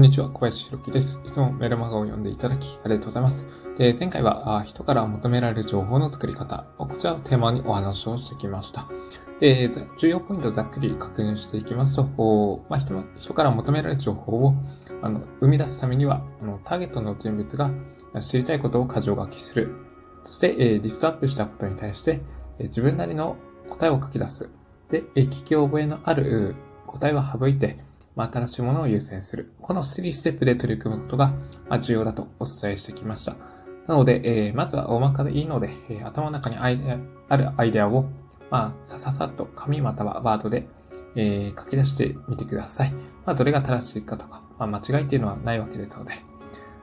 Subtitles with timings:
[0.00, 1.20] んにちは、小林弘樹です。
[1.26, 3.46] いつもメルマガを読んでいただきありがとうございます。
[3.76, 8.88] で、前回は人から求められる情報の作り方、こちらをテーマにお話をしてきました。
[9.40, 9.68] で、
[9.98, 14.54] 重要ポイントをざっくり確認していきますと、まあ、人人から求められる情報を
[15.02, 17.70] あの生み出すためにはあの、ターゲットの人物が
[18.22, 19.74] 知りたいことを箇条書きする。
[20.24, 22.22] そして、えリストアップしたことに対して、
[22.58, 23.36] え自分なりの
[23.68, 24.48] 答えを書き出す。
[24.88, 27.76] で、聞き覚えのある答えは省いて、
[28.16, 29.52] まあ、新しいものを優先する。
[29.60, 31.34] この3ステップで取り組むことが、
[31.68, 33.36] ま重要だとお伝えしてきました。
[33.86, 38.06] なので、えー、まずは大まかでいいので、えー、頭の中にあるアイデアを、
[38.50, 40.68] まあ、さささっと紙またはワードで、
[41.16, 42.92] えー、書き出してみてください。
[43.24, 46.12] まあ、どれが正しいかとか、まあ、間違いっていうのはないわけですので。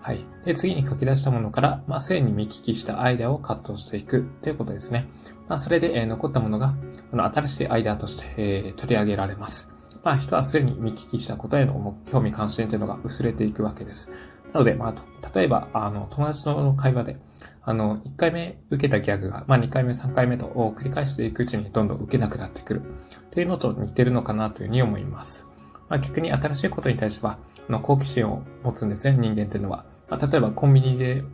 [0.00, 0.24] はい。
[0.44, 5.08] で、次に書き出したものから、まあ、すでに見聞きしたアイデアをカットしていくということですね。
[5.48, 6.74] まあ、それで、えー、残ったものが、
[7.12, 9.75] あの、新しいアイデアとして、えー、取り上げられます。
[10.06, 14.08] まあ、人はすでに見聞きしたことへの興味関心というのが薄れていくわけです。
[14.52, 17.16] なので、まあ、例えば、あの、友達の会話で、
[17.62, 20.46] あの、1回目受けたギャグが、まあ、2回目、3回目と
[20.78, 22.82] 繰り返していくうちにどんどん受けなくなってくる。
[23.32, 25.44] というのと似てるのかなというふうに思います。
[25.88, 29.86] まあ、逆に新しいことに対しては、あの、好奇心を持つんですね、人間っていうのは。
[30.08, 31.24] まあ、例えばコンビニで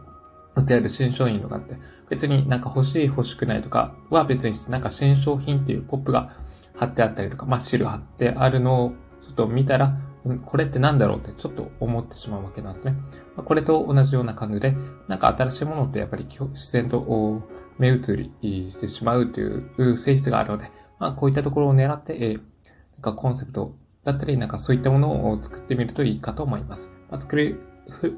[0.56, 1.76] 売ってある新商品とかって、
[2.08, 6.38] 別になんか欲しい欲しくないとかは別になんか新商品っていうポップが
[6.74, 8.92] 貼ってあったりとか、まあ、シール貼ってあるのを
[9.24, 9.96] ちょっと見たら、
[10.44, 12.94] これって何だろうってちょっと思ってしまうわけなんですね。
[13.36, 14.76] これと同じような感じで、
[15.08, 17.42] なんか新しいものってやっぱり自然と
[17.78, 18.00] 目移
[18.40, 26.92] りしてしまうという性質があるので、まあ、こういったところを狙って、えー、なんかコンセプトだったり、なんかそういったものを作ってみるといいかと思います。
[27.10, 27.56] まあ、作り、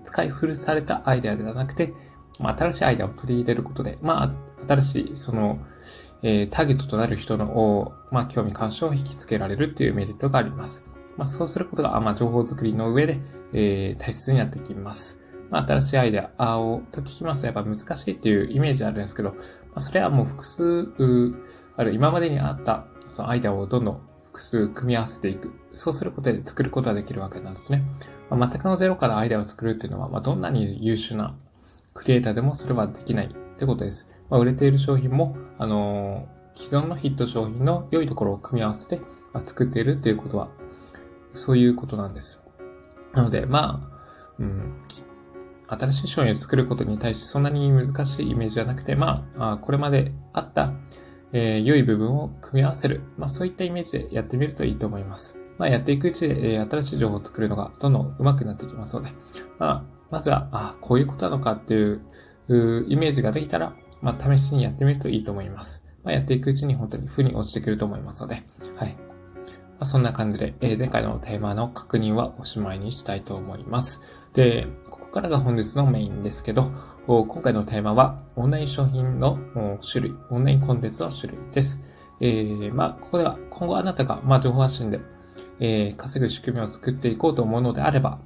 [0.05, 1.95] 使い古されたアイデアではなくて、
[2.39, 4.35] まあ、新しいアイデアを取り入れることで、まあ、
[4.69, 5.59] 新しい、その、
[6.27, 10.83] えー、ターゲットとなる人の、まあ、興味関心を引きつけられるっていうメリットがあります。
[11.19, 13.21] まあ、そうすることが、まあ、情報作りの上で、
[13.53, 15.21] えー、大切になってきます。
[15.51, 19.37] まあ、新しいアイデアをと聞きますとやっぱ難しいっていうイメージあるんですけど、ま
[19.75, 20.89] あ、それはもう複数
[21.77, 25.53] ある今までにあったそのアイデアをどんどん複数組み合わせていく。
[25.75, 27.85] そうすることで作ることができるわけなんですね。
[28.31, 31.35] まあ、全くのゼロからアイデアを作るっていうのは、まあ、どんなに優秀な
[31.93, 34.09] クリエイターでもそれはできないってことです。
[34.35, 39.01] まあ、売れている商品も、あの、既存のヒット商品の良いところを組み合わせて、
[39.33, 40.49] ま、作っているっていうことは、
[41.33, 42.43] そういうことなんですよ。
[43.13, 44.75] なので、まあ、うん、
[45.69, 50.73] 新しい商品を作ることに対してそんなに難しいイメージじゃなくて、まあ、これまであった、
[51.33, 53.03] えー、良い部分を組み合わせる。
[53.17, 55.39] まあ、そういったイメージでやってみるといいと思います。
[55.59, 59.11] まあ、やっていくうちで、えー、新しい情報を作るのがどんどん上手くなっていきますので、
[59.61, 62.03] まあ、まずは、あこういうことなのかっていう
[62.89, 65.85] イメージができたら、まあ、試しにやってみるといいと思います。
[66.03, 68.43] まあ、やっていくうちに本当に負に落ちてくると思いますので、
[68.77, 68.97] はい。
[68.97, 74.01] まあ、そんな感じで、えー、前回のテーマの確認はおしまいにしたいと思います。
[74.35, 76.71] で、ここからが本日のメインですけど、
[77.07, 79.39] 今回のテーマは、オンライン商品の
[79.81, 81.81] 種類、オンラインコンテンツの種類です。
[82.21, 85.01] えー、まあ、ここでは、今後あなたが、まあ、情報発信で、
[85.61, 88.19] えー、稼ぐ仕組みを作っていこうと思うのであれば、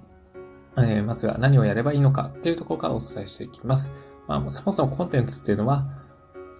[0.76, 3.92] えー、まずは何をやればいいのかっていうところからお伝えしていきます。
[4.28, 5.86] まあ、そもそもコンテンツっていうのは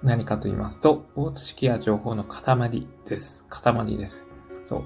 [0.03, 3.45] 何かと言いますと、知識や情報の塊です。
[3.49, 4.27] 塊です。
[4.65, 4.85] そう。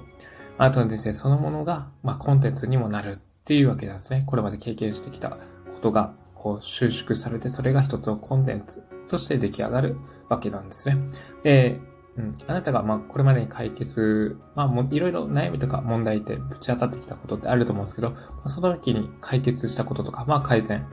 [0.57, 4.23] あとですね、そのものが、まあ、コンテンツにもなるっていうわけですね。
[4.25, 5.37] これまで経験してきたこ
[5.81, 9.97] とが、こう、収縮されて、それが一つのコンテンツとして出来上がる
[10.29, 10.97] わけなんですね。
[11.43, 11.79] で、
[12.15, 18.15] うん、あなたが、まあ、これまでに解決、まあ、もいろいろ悩みとか問題ってぶち当たってきたことってあると思うんですけど、
[18.45, 20.85] その時に解決したこととか、まあ、改善、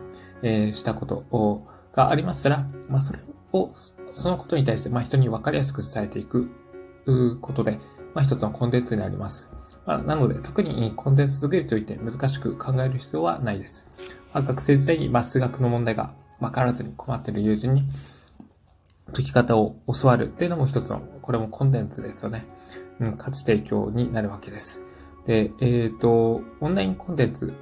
[0.43, 3.19] えー、したことを、がありましたら、まあ、それ
[3.53, 3.71] を、
[4.13, 6.51] そのことに対して、まあ、人に分かりやすく伝えていく
[7.41, 7.79] ことで、
[8.15, 9.49] まあ、一つのコンテンツになります。
[9.87, 13.85] まあ、なので、特にコンテンツ作りといって難しく考える必要はないです。
[14.33, 17.85] まあ、学生時代に、まあ、数学の問題が分からずに困っている友人に、
[19.13, 22.47] 解き方を教わるっていうのも一つの、これもコンテンツですよね。
[23.01, 24.83] うん、価値提供になるわけです。
[25.27, 27.53] で、えっ、ー、と、オンラインコンテンツ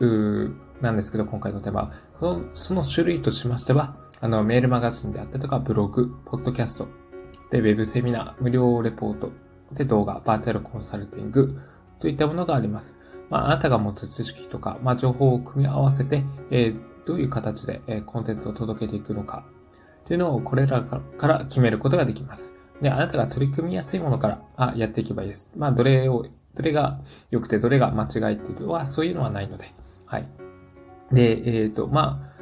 [0.80, 6.88] なんですけど、今回のテーマは、そのその種類としましては、あの、メールマガジンであったりとか、ブログ、ポッドキャスト、
[7.50, 9.30] で、ウェブセミナー、無料レポート、
[9.72, 11.60] で、動画、バーチャルコンサルティング、
[12.00, 12.96] といったものがあります。
[13.30, 19.44] まあ、あなたが持つ知識とか、まあ、情報を組み合わせて、えー、どういう形で、えー、コンテンツを届けていくのか、
[20.04, 22.54] というのをこれらから決めることができます。
[22.80, 25.48] で、あなたが取り組みやすいものから、あ、やっていけばいいです。
[25.56, 27.00] まあ、どれを、どれが
[27.30, 29.66] 良くて、どれが間違いっていうのは、そういうのはないので、
[30.06, 30.24] はい。
[31.12, 32.37] で、えっ、ー、と、まあ、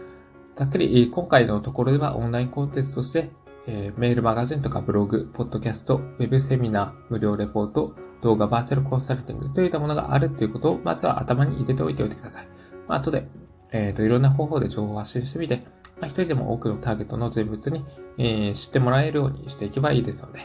[0.57, 3.29] ざっくり、今回のところではオンラインコンテンツとして、
[3.67, 12.47] え、メールマガジンとかブログ、ポッドキャスト、ウェブセミナー、無料レポート、動画、バーチャルコンサルティングといったものがあるということを、まずは頭に入れておいておいてください。
[12.89, 13.29] まあ、後で、
[13.71, 15.63] えっ、と、いろんな方法で情報を発信してみて、
[16.01, 17.85] まあ、一人でも多くのターゲットの人物に、
[18.17, 20.39] えー、知ってもらえるようにしていけばいいですので、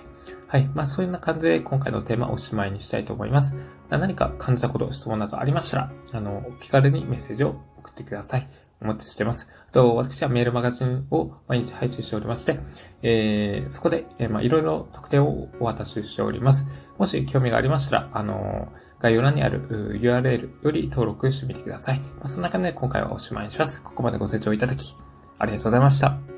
[0.47, 0.67] はい。
[0.73, 3.55] まあ、そういうような感じで今回のテーマをおしまいにしたいと思います。
[3.87, 8.70] 何か感じたこと、質問などありましたら、あの、お気軽にメッセージを送ってください。
[8.81, 9.47] お待ちしています。
[9.71, 12.59] と私はメールマガジンを毎日配信しておりまして、
[13.03, 16.65] えー、そこで、えー、まあ、いろいろ特典をお渡ししております。
[16.97, 21.99] もし興味がありましたら、あのー、概要欄にある URL より登録してみてください。
[21.99, 23.81] まあ、そんな感じで今回はおしまいにします。
[23.81, 24.95] ここまでご清聴いただき、
[25.37, 26.30] ありがとうございました。